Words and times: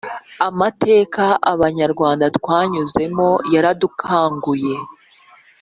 Amateka 0.47 1.23
abanyarwanda 1.51 2.25
twanyuzemo 2.37 3.29
yaradukanguye 3.53 4.75